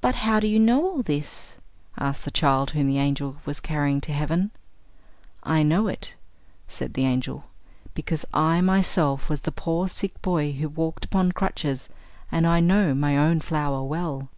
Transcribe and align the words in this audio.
"But 0.00 0.14
how 0.14 0.40
do 0.40 0.46
you 0.46 0.58
know 0.58 0.82
all 0.82 1.02
this?" 1.02 1.56
asked 1.98 2.24
the 2.24 2.30
child 2.30 2.70
whom 2.70 2.86
the 2.86 2.96
angel 2.96 3.36
was 3.44 3.60
carrying 3.60 4.00
to 4.00 4.12
heaven. 4.14 4.50
"I 5.42 5.62
know 5.62 5.88
it," 5.88 6.14
said 6.66 6.94
the 6.94 7.04
angel, 7.04 7.44
"because 7.92 8.24
I 8.32 8.62
myself 8.62 9.28
was 9.28 9.42
the 9.42 9.52
poor 9.52 9.88
sick 9.88 10.22
boy 10.22 10.52
who 10.52 10.70
walked 10.70 11.04
upon 11.04 11.32
crutches, 11.32 11.90
and 12.32 12.46
I 12.46 12.60
know 12.60 12.94
my 12.94 13.18
own 13.18 13.40
flower 13.40 13.82
well." 13.84 14.30